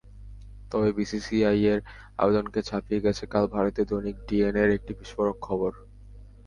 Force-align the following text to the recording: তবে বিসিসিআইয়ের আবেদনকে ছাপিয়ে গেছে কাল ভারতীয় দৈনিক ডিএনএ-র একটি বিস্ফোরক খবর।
তবে 0.71 0.89
বিসিসিআইয়ের 0.97 1.79
আবেদনকে 2.19 2.59
ছাপিয়ে 2.63 3.03
গেছে 3.05 3.23
কাল 3.33 3.45
ভারতীয় 3.55 3.85
দৈনিক 3.89 4.17
ডিএনএ-র 4.27 4.69
একটি 4.77 4.91
বিস্ফোরক 4.99 5.37
খবর। 5.47 5.71